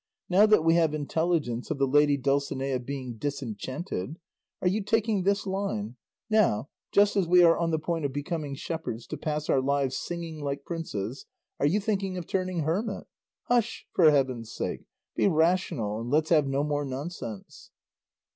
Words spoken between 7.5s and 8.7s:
on the point of becoming